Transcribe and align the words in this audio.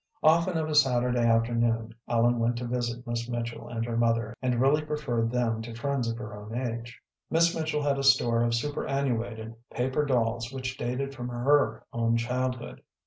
Often 0.23 0.57
of 0.57 0.67
a 0.67 0.73
Saturday 0.73 1.19
afternoon 1.27 1.93
Ellen 2.07 2.39
went 2.39 2.57
to 2.57 2.65
visit 2.65 3.05
Miss 3.05 3.29
Mitchell 3.29 3.67
and 3.69 3.85
her 3.85 3.95
mother, 3.95 4.35
and 4.41 4.59
really 4.59 4.81
preferred 4.81 5.29
them 5.29 5.61
to 5.61 5.75
friends 5.75 6.09
of 6.09 6.17
her 6.17 6.33
own 6.33 6.57
age. 6.57 6.99
Miss 7.29 7.55
Mitchell 7.55 7.83
had 7.83 7.99
a 7.99 8.03
store 8.03 8.41
of 8.43 8.55
superannuated 8.55 9.53
paper 9.69 10.03
dolls 10.03 10.51
which 10.51 10.75
dated 10.75 11.13
from 11.13 11.29
her 11.29 11.83
own 11.93 12.17
childhood. 12.17 12.81